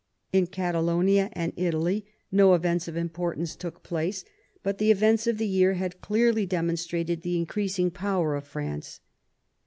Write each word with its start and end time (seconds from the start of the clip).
In 0.33 0.47
Catalonia 0.47 1.29
and 1.33 1.53
Italy 1.55 2.07
no 2.31 2.55
events 2.55 2.87
of 2.87 2.97
importance 2.97 3.55
took 3.55 3.83
place, 3.83 4.25
but 4.63 4.79
the 4.79 4.89
events 4.89 5.27
of 5.27 5.37
the 5.37 5.45
year 5.45 5.75
had 5.75 6.01
clearly 6.01 6.47
demonstrated 6.47 7.21
the 7.21 7.37
increasing 7.37 7.91
power 7.91 8.33
of 8.35 8.47
France. 8.47 8.99